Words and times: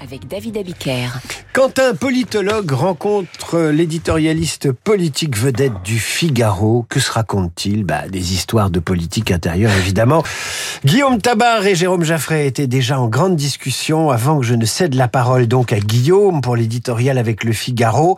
avec 0.00 0.28
David 0.28 0.56
Abiker. 0.56 1.08
Quand 1.52 1.78
un 1.80 1.94
politologue 1.94 2.70
rencontre 2.70 3.58
l'éditorialiste 3.70 4.70
politique 4.70 5.36
vedette 5.36 5.82
du 5.82 5.98
Figaro, 5.98 6.86
que 6.88 7.00
se 7.00 7.10
raconte-t-il? 7.10 7.84
Bah, 7.84 8.08
Des 8.08 8.32
histoires 8.32 8.70
de 8.70 8.78
politique 8.78 9.32
intérieure, 9.32 9.72
évidemment. 9.76 10.22
Guillaume 10.84 11.20
Tabar 11.20 11.66
et 11.66 11.74
Jérôme 11.74 12.04
Jaffray 12.04 12.46
étaient 12.46 12.68
déjà 12.68 13.00
en 13.00 13.08
grande 13.08 13.34
discussion 13.34 14.10
avant 14.10 14.38
que 14.38 14.46
je 14.46 14.54
ne 14.54 14.64
cède 14.64 14.94
la 14.94 15.08
parole 15.08 15.48
donc 15.48 15.72
à 15.72 15.80
Guillaume 15.80 16.42
pour 16.42 16.54
l'éditorial 16.54 17.18
avec 17.18 17.42
le 17.42 17.52
Figaro. 17.52 18.16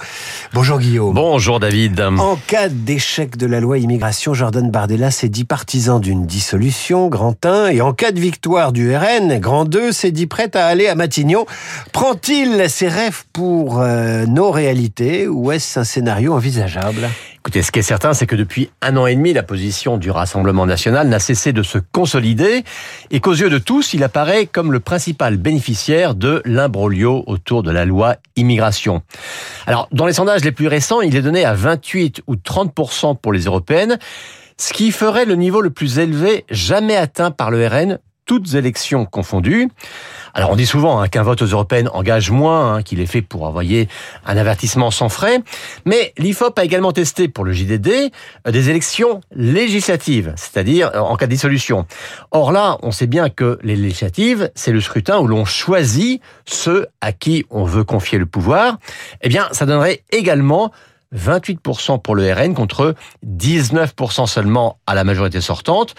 Bonjour 0.52 0.78
Guillaume. 0.78 1.14
Bonjour 1.14 1.60
David. 1.60 2.00
En 2.00 2.36
cas 2.46 2.68
d'échec 2.68 3.38
de 3.38 3.46
la 3.46 3.60
loi 3.60 3.78
immigration, 3.78 4.34
Jordan 4.34 4.70
Bardella 4.70 5.10
s'est 5.10 5.30
dit 5.30 5.44
partisan 5.44 5.98
d'une 5.98 6.26
dissolution, 6.26 7.08
grand 7.08 7.46
1, 7.46 7.68
et 7.68 7.80
en 7.80 7.94
cas 7.94 8.12
de 8.12 8.20
victoire 8.20 8.72
du 8.72 8.94
RN, 8.94 9.38
grand 9.38 9.64
2, 9.64 9.92
s'est 9.92 10.10
dit 10.10 10.26
prêt 10.26 10.54
à 10.54 10.66
aller 10.66 10.86
à 10.86 10.94
Matignon. 10.94 11.39
Prend-il 11.92 12.68
ses 12.68 12.88
rêves 12.88 13.24
pour 13.32 13.80
euh, 13.80 14.26
nos 14.26 14.50
réalités 14.50 15.28
ou 15.28 15.52
est-ce 15.52 15.78
un 15.78 15.84
scénario 15.84 16.34
envisageable? 16.34 17.08
Écoutez, 17.36 17.62
ce 17.62 17.72
qui 17.72 17.78
est 17.78 17.82
certain, 17.82 18.12
c'est 18.12 18.26
que 18.26 18.36
depuis 18.36 18.70
un 18.82 18.98
an 18.98 19.06
et 19.06 19.14
demi, 19.14 19.32
la 19.32 19.42
position 19.42 19.96
du 19.96 20.10
Rassemblement 20.10 20.66
national 20.66 21.08
n'a 21.08 21.18
cessé 21.18 21.54
de 21.54 21.62
se 21.62 21.78
consolider 21.78 22.64
et 23.10 23.20
qu'aux 23.20 23.32
yeux 23.32 23.48
de 23.48 23.56
tous, 23.58 23.94
il 23.94 24.04
apparaît 24.04 24.44
comme 24.44 24.72
le 24.72 24.80
principal 24.80 25.38
bénéficiaire 25.38 26.14
de 26.14 26.42
l'imbroglio 26.44 27.24
autour 27.26 27.62
de 27.62 27.70
la 27.70 27.86
loi 27.86 28.16
immigration. 28.36 29.02
Alors, 29.66 29.88
dans 29.90 30.04
les 30.04 30.12
sondages 30.12 30.44
les 30.44 30.52
plus 30.52 30.68
récents, 30.68 31.00
il 31.00 31.16
est 31.16 31.22
donné 31.22 31.46
à 31.46 31.54
28 31.54 32.22
ou 32.26 32.34
30% 32.34 33.16
pour 33.16 33.32
les 33.32 33.44
européennes, 33.44 33.98
ce 34.58 34.74
qui 34.74 34.90
ferait 34.90 35.24
le 35.24 35.36
niveau 35.36 35.62
le 35.62 35.70
plus 35.70 35.98
élevé 35.98 36.44
jamais 36.50 36.96
atteint 36.96 37.30
par 37.30 37.50
le 37.50 37.66
RN 37.66 37.98
toutes 38.30 38.54
élections 38.54 39.06
confondues. 39.06 39.68
Alors 40.34 40.50
on 40.52 40.54
dit 40.54 40.64
souvent 40.64 41.00
hein, 41.00 41.08
qu'un 41.08 41.24
vote 41.24 41.42
aux 41.42 41.46
européennes 41.46 41.90
engage 41.92 42.30
moins 42.30 42.76
hein, 42.76 42.82
qu'il 42.84 43.00
est 43.00 43.06
fait 43.06 43.22
pour 43.22 43.42
envoyer 43.42 43.88
un 44.24 44.36
avertissement 44.36 44.92
sans 44.92 45.08
frais, 45.08 45.40
mais 45.84 46.12
l'IFOP 46.16 46.56
a 46.56 46.62
également 46.62 46.92
testé 46.92 47.26
pour 47.26 47.44
le 47.44 47.52
JDD 47.52 47.88
euh, 48.46 48.52
des 48.52 48.70
élections 48.70 49.20
législatives, 49.34 50.32
c'est-à-dire 50.36 50.92
euh, 50.94 51.00
en 51.00 51.16
cas 51.16 51.26
de 51.26 51.32
dissolution. 51.32 51.86
Or 52.30 52.52
là, 52.52 52.78
on 52.82 52.92
sait 52.92 53.08
bien 53.08 53.30
que 53.30 53.58
les 53.64 53.74
législatives, 53.74 54.52
c'est 54.54 54.70
le 54.70 54.80
scrutin 54.80 55.18
où 55.18 55.26
l'on 55.26 55.44
choisit 55.44 56.22
ceux 56.44 56.86
à 57.00 57.10
qui 57.10 57.44
on 57.50 57.64
veut 57.64 57.82
confier 57.82 58.18
le 58.18 58.26
pouvoir. 58.26 58.78
Eh 59.22 59.28
bien, 59.28 59.48
ça 59.50 59.66
donnerait 59.66 60.04
également 60.12 60.70
28% 61.16 62.00
pour 62.00 62.14
le 62.14 62.32
RN 62.32 62.54
contre 62.54 62.94
19% 63.26 64.28
seulement 64.28 64.78
à 64.86 64.94
la 64.94 65.02
majorité 65.02 65.40
sortante. 65.40 65.96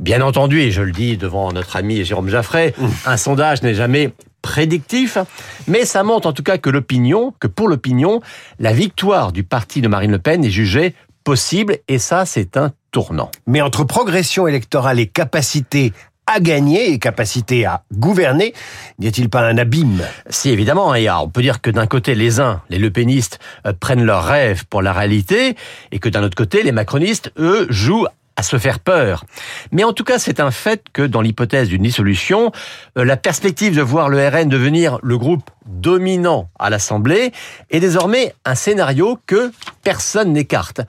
Bien 0.00 0.20
entendu, 0.20 0.60
et 0.60 0.70
je 0.70 0.82
le 0.82 0.92
dis 0.92 1.16
devant 1.16 1.52
notre 1.52 1.76
ami 1.76 2.04
Jérôme 2.04 2.28
Jaffray, 2.28 2.72
mmh. 2.78 2.86
un 3.06 3.16
sondage 3.16 3.62
n'est 3.62 3.74
jamais 3.74 4.12
prédictif, 4.42 5.18
mais 5.66 5.84
ça 5.84 6.04
montre 6.04 6.28
en 6.28 6.32
tout 6.32 6.44
cas 6.44 6.56
que 6.56 6.70
l'opinion, 6.70 7.34
que 7.40 7.48
pour 7.48 7.68
l'opinion, 7.68 8.20
la 8.60 8.72
victoire 8.72 9.32
du 9.32 9.42
parti 9.42 9.80
de 9.80 9.88
Marine 9.88 10.12
Le 10.12 10.18
Pen 10.18 10.44
est 10.44 10.50
jugée 10.50 10.94
possible, 11.24 11.78
et 11.88 11.98
ça, 11.98 12.24
c'est 12.24 12.56
un 12.56 12.72
tournant. 12.90 13.30
Mais 13.46 13.60
entre 13.60 13.84
progression 13.84 14.46
électorale 14.46 15.00
et 15.00 15.06
capacité 15.06 15.92
à 16.26 16.40
gagner 16.40 16.92
et 16.92 16.98
capacité 16.98 17.64
à 17.64 17.82
gouverner, 17.92 18.54
n'y 18.98 19.08
a-t-il 19.08 19.28
pas 19.28 19.40
un 19.40 19.58
abîme? 19.58 20.02
Si, 20.30 20.50
évidemment. 20.50 20.94
Et 20.94 21.10
on 21.10 21.28
peut 21.28 21.42
dire 21.42 21.60
que 21.60 21.70
d'un 21.70 21.86
côté, 21.86 22.14
les 22.14 22.38
uns, 22.38 22.62
les 22.68 22.78
lepénistes, 22.78 23.38
euh, 23.66 23.72
prennent 23.78 24.04
leurs 24.04 24.24
rêves 24.24 24.64
pour 24.66 24.82
la 24.82 24.92
réalité, 24.92 25.56
et 25.90 25.98
que 25.98 26.08
d'un 26.08 26.22
autre 26.22 26.36
côté, 26.36 26.62
les 26.62 26.72
macronistes, 26.72 27.32
eux, 27.38 27.66
jouent 27.70 28.06
à 28.38 28.42
se 28.44 28.56
faire 28.56 28.78
peur. 28.78 29.24
Mais 29.72 29.82
en 29.82 29.92
tout 29.92 30.04
cas, 30.04 30.20
c'est 30.20 30.38
un 30.38 30.52
fait 30.52 30.84
que 30.92 31.02
dans 31.02 31.20
l'hypothèse 31.20 31.68
d'une 31.68 31.82
dissolution, 31.82 32.52
euh, 32.96 33.04
la 33.04 33.16
perspective 33.16 33.74
de 33.74 33.82
voir 33.82 34.08
le 34.08 34.26
RN 34.26 34.48
devenir 34.48 35.00
le 35.02 35.18
groupe 35.18 35.50
dominant 35.66 36.48
à 36.56 36.70
l'Assemblée 36.70 37.32
est 37.70 37.80
désormais 37.80 38.32
un 38.44 38.54
scénario 38.54 39.18
que 39.26 39.50
personne 39.82 40.32
n'écarte. 40.32 40.80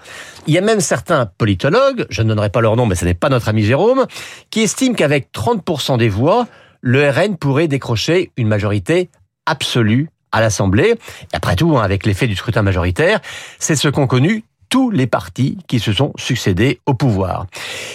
Il 0.45 0.53
y 0.53 0.59
a 0.59 0.61
même 0.61 0.79
certains 0.79 1.25
politologues, 1.25 2.05
je 2.11 2.21
ne 2.21 2.29
donnerai 2.29 2.51
pas 2.51 2.61
leur 2.61 2.75
nom, 2.75 2.85
mais 2.85 2.93
ce 2.93 3.03
n'est 3.03 3.15
pas 3.15 3.29
notre 3.29 3.49
ami 3.49 3.63
Jérôme, 3.63 4.05
qui 4.51 4.61
estiment 4.61 4.93
qu'avec 4.93 5.31
30% 5.33 5.97
des 5.97 6.09
voix, 6.09 6.45
le 6.81 7.09
RN 7.09 7.35
pourrait 7.35 7.67
décrocher 7.67 8.31
une 8.37 8.47
majorité 8.47 9.09
absolue 9.47 10.11
à 10.31 10.39
l'Assemblée. 10.39 10.99
Après 11.33 11.55
tout, 11.55 11.79
hein, 11.79 11.81
avec 11.81 12.05
l'effet 12.05 12.27
du 12.27 12.35
scrutin 12.35 12.61
majoritaire, 12.61 13.19
c'est 13.57 13.75
ce 13.75 13.87
qu'ont 13.87 14.05
connu 14.05 14.43
tous 14.69 14.91
les 14.91 15.07
partis 15.07 15.57
qui 15.67 15.79
se 15.79 15.91
sont 15.91 16.13
succédés 16.17 16.79
au 16.85 16.93
pouvoir. 16.93 17.47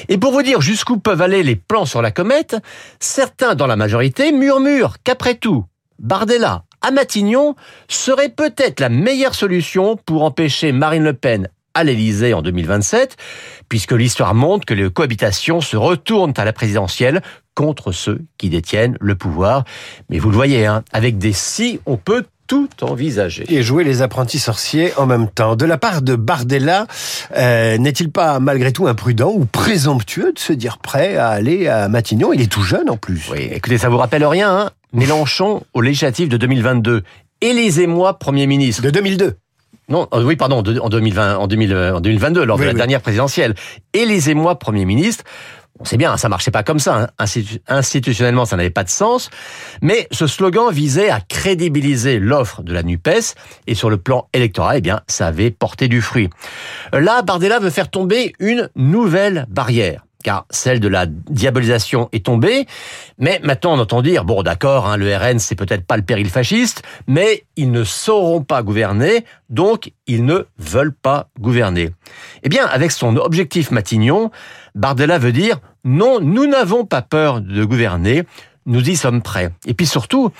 Et 0.08 0.18
pour 0.18 0.32
vous 0.32 0.42
dire 0.42 0.60
jusqu'où 0.60 0.98
peuvent 0.98 1.22
aller 1.22 1.42
les 1.42 1.56
plans 1.56 1.86
sur 1.86 2.02
la 2.02 2.10
comète, 2.10 2.56
certains 3.00 3.54
dans 3.54 3.66
la 3.66 3.76
majorité 3.76 4.32
murmurent 4.32 4.96
qu'après 5.02 5.36
tout, 5.36 5.64
Bardella 5.98 6.64
à 6.82 6.90
Matignon 6.90 7.54
serait 7.88 8.28
peut-être 8.28 8.80
la 8.80 8.90
meilleure 8.90 9.34
solution 9.34 9.96
pour 9.96 10.22
empêcher 10.22 10.72
Marine 10.72 11.04
Le 11.04 11.14
Pen 11.14 11.48
à 11.74 11.82
l'Élysée 11.82 12.34
en 12.34 12.42
2027, 12.42 13.16
puisque 13.68 13.92
l'histoire 13.92 14.34
montre 14.34 14.64
que 14.64 14.74
les 14.74 14.90
cohabitations 14.90 15.60
se 15.60 15.76
retournent 15.76 16.34
à 16.36 16.44
la 16.44 16.52
présidentielle 16.52 17.20
contre 17.54 17.92
ceux 17.92 18.20
qui 18.38 18.48
détiennent 18.48 18.96
le 19.00 19.14
pouvoir. 19.14 19.64
Mais 20.08 20.18
vous 20.18 20.30
le 20.30 20.36
voyez, 20.36 20.66
hein, 20.66 20.84
avec 20.92 21.18
des 21.18 21.32
si, 21.32 21.80
on 21.86 21.96
peut 21.96 22.24
tout 22.54 22.84
envisager. 22.84 23.44
Et 23.48 23.62
jouer 23.62 23.84
les 23.84 24.02
apprentis 24.02 24.38
sorciers 24.38 24.92
en 24.96 25.06
même 25.06 25.28
temps. 25.28 25.56
De 25.56 25.64
la 25.64 25.78
part 25.78 26.02
de 26.02 26.14
Bardella, 26.14 26.86
euh, 27.36 27.78
n'est-il 27.78 28.10
pas 28.10 28.38
malgré 28.38 28.72
tout 28.72 28.86
imprudent 28.86 29.32
ou 29.34 29.44
présomptueux 29.44 30.32
de 30.32 30.38
se 30.38 30.52
dire 30.52 30.78
prêt 30.78 31.16
à 31.16 31.28
aller 31.28 31.68
à 31.68 31.88
Matignon? 31.88 32.32
Il 32.32 32.40
est 32.40 32.50
tout 32.50 32.62
jeune 32.62 32.88
en 32.88 32.96
plus. 32.96 33.28
Oui, 33.30 33.48
écoutez, 33.50 33.78
ça 33.78 33.88
vous 33.88 33.98
rappelle 33.98 34.24
rien, 34.24 34.50
hein? 34.50 34.70
Mélenchon 34.92 35.62
aux 35.74 35.80
législatives 35.80 36.28
de 36.28 36.36
2022. 36.36 37.02
Élisez-moi 37.40 38.18
Premier 38.18 38.46
ministre. 38.46 38.82
De 38.82 38.90
2002 38.90 39.36
non, 39.90 40.08
euh, 40.14 40.24
oui, 40.24 40.34
pardon, 40.36 40.60
en 40.60 40.88
2020, 40.88 41.36
en, 41.36 41.46
2022, 41.46 42.44
lors 42.44 42.56
de 42.56 42.64
la 42.64 42.72
dernière 42.72 43.02
présidentielle. 43.02 43.54
Élisez-moi 43.92 44.58
Premier 44.58 44.86
ministre. 44.86 45.24
On 45.80 45.84
sait 45.84 45.96
bien, 45.96 46.16
ça 46.16 46.28
marchait 46.28 46.52
pas 46.52 46.62
comme 46.62 46.78
ça. 46.78 47.08
Hein. 47.18 47.24
Institutionnellement, 47.66 48.44
ça 48.44 48.56
n'avait 48.56 48.70
pas 48.70 48.84
de 48.84 48.88
sens. 48.88 49.30
Mais 49.82 50.06
ce 50.12 50.26
slogan 50.26 50.72
visait 50.72 51.10
à 51.10 51.20
crédibiliser 51.20 52.20
l'offre 52.20 52.62
de 52.62 52.72
la 52.72 52.82
NUPES. 52.82 53.34
Et 53.66 53.74
sur 53.74 53.90
le 53.90 53.96
plan 53.96 54.28
électoral, 54.32 54.76
eh 54.78 54.80
bien, 54.80 55.00
ça 55.08 55.26
avait 55.26 55.50
porté 55.50 55.88
du 55.88 56.00
fruit. 56.00 56.30
Là, 56.92 57.22
Bardella 57.22 57.58
veut 57.58 57.70
faire 57.70 57.90
tomber 57.90 58.32
une 58.38 58.70
nouvelle 58.76 59.46
barrière 59.48 60.03
car 60.24 60.46
celle 60.50 60.80
de 60.80 60.88
la 60.88 61.06
diabolisation 61.06 62.08
est 62.10 62.26
tombée. 62.26 62.66
Mais 63.18 63.40
maintenant, 63.44 63.74
on 63.74 63.78
entend 63.78 64.02
dire, 64.02 64.24
bon, 64.24 64.42
d'accord, 64.42 64.88
hein, 64.88 64.96
le 64.96 65.14
RN, 65.14 65.38
c'est 65.38 65.54
peut-être 65.54 65.86
pas 65.86 65.96
le 65.96 66.02
péril 66.02 66.28
fasciste, 66.28 66.82
mais 67.06 67.44
ils 67.54 67.70
ne 67.70 67.84
sauront 67.84 68.42
pas 68.42 68.64
gouverner, 68.64 69.24
donc 69.50 69.92
ils 70.08 70.24
ne 70.24 70.46
veulent 70.58 70.94
pas 70.94 71.28
gouverner. 71.38 71.90
Eh 72.42 72.48
bien, 72.48 72.66
avec 72.66 72.90
son 72.90 73.16
objectif 73.16 73.70
Matignon, 73.70 74.32
Bardella 74.74 75.18
veut 75.18 75.32
dire, 75.32 75.60
non, 75.84 76.18
nous 76.20 76.46
n'avons 76.46 76.84
pas 76.84 77.02
peur 77.02 77.40
de 77.40 77.64
gouverner, 77.64 78.24
nous 78.66 78.88
y 78.88 78.96
sommes 78.96 79.22
prêts. 79.22 79.50
Et 79.66 79.74
puis 79.74 79.86
surtout, 79.86 80.30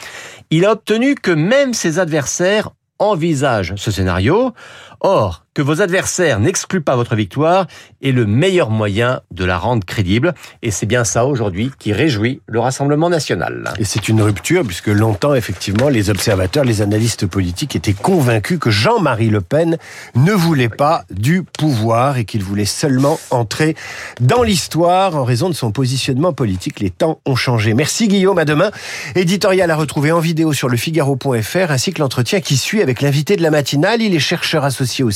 il 0.51 0.65
a 0.65 0.73
obtenu 0.73 1.15
que 1.15 1.31
même 1.31 1.75
ses 1.75 1.99
adversaires 1.99 2.71
envisagent 2.99 3.75
ce 3.77 3.91
scénario. 3.91 4.55
Or, 5.01 5.44
que 5.55 5.63
vos 5.63 5.81
adversaires 5.81 6.41
n'excluent 6.41 6.83
pas 6.83 6.97
votre 6.97 7.15
victoire 7.15 7.67
est 8.03 8.13
le 8.13 8.27
meilleur 8.27 8.71
moyen 8.71 9.21
de 9.31 9.45
la 9.45 9.57
rendre 9.57 9.85
crédible. 9.85 10.35
Et 10.63 10.71
c'est 10.71 10.87
bien 10.87 11.05
ça 11.05 11.25
aujourd'hui 11.25 11.71
qui 11.79 11.93
réjouit 11.93 12.41
le 12.47 12.61
Rassemblement 12.61 13.09
national. 13.09 13.73
Et 13.79 13.85
c'est 13.85 14.09
une 14.09 14.21
rupture 14.21 14.65
puisque 14.65 14.89
longtemps, 14.89 15.35
effectivement, 15.35 15.89
les 15.89 16.11
observateurs, 16.11 16.65
les 16.65 16.83
analystes 16.83 17.27
politiques 17.27 17.77
étaient 17.77 17.95
convaincus 17.95 18.59
que 18.59 18.71
Jean-Marie 18.71 19.31
Le 19.31 19.41
Pen 19.41 19.79
ne 20.17 20.33
voulait 20.33 20.69
pas 20.69 21.05
du 21.11 21.43
pouvoir 21.43 22.19
et 22.19 22.25
qu'il 22.25 22.43
voulait 22.43 22.65
seulement 22.65 23.19
entrer 23.31 23.77
dans 24.21 24.43
l'histoire 24.43 25.17
en 25.17 25.25
raison 25.25 25.49
de 25.49 25.55
son 25.55 25.71
positionnement 25.71 26.33
politique. 26.33 26.81
Les 26.81 26.91
temps 26.91 27.21
ont 27.27 27.37
changé. 27.37 27.75
Merci 27.75 28.09
Guillaume, 28.09 28.39
à 28.39 28.45
demain. 28.45 28.71
Éditorial 29.15 29.71
à 29.71 29.77
retrouver 29.77 30.11
en 30.11 30.21
vidéo 30.21 30.53
sur 30.53 30.69
le 30.69 30.77
Figaro.fr 30.77 31.71
ainsi 31.71 31.93
que 31.93 32.01
l'entretien 32.01 32.41
qui 32.41 32.57
suit 32.57 32.83
avec 32.83 33.01
l'invité 33.01 33.37
de 33.37 33.43
la 33.43 33.51
matinale. 33.51 34.03
Il 34.03 34.15
est 34.15 34.19
chercheur 34.19 34.65
associé 34.65 35.05
au 35.05 35.11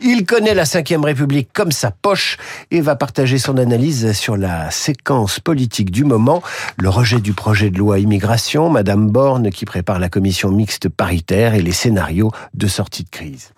Il 0.00 0.24
connaît 0.24 0.54
la 0.54 0.64
Ve 0.64 1.04
République 1.04 1.50
comme 1.52 1.72
sa 1.72 1.90
poche 1.90 2.38
et 2.70 2.80
va 2.80 2.96
partager 2.96 3.38
son 3.38 3.56
analyse 3.58 4.12
sur 4.12 4.36
la 4.36 4.70
séquence 4.70 5.40
politique 5.40 5.90
du 5.90 6.04
moment, 6.04 6.42
le 6.78 6.88
rejet 6.88 7.20
du 7.20 7.32
projet 7.32 7.70
de 7.70 7.78
loi 7.78 7.98
immigration, 7.98 8.70
Madame 8.70 9.10
Borne 9.10 9.50
qui 9.50 9.64
prépare 9.64 9.98
la 9.98 10.08
commission 10.08 10.50
mixte 10.50 10.88
paritaire 10.88 11.54
et 11.54 11.62
les 11.62 11.72
scénarios 11.72 12.30
de 12.54 12.66
sortie 12.66 13.04
de 13.04 13.10
crise. 13.10 13.52